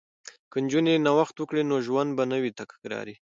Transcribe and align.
که 0.51 0.57
نجونې 0.65 0.95
نوښت 1.05 1.35
وکړي 1.37 1.63
نو 1.69 1.75
ژوند 1.87 2.09
به 2.17 2.23
نه 2.31 2.37
وي 2.41 2.51
تکراري. 2.59 3.15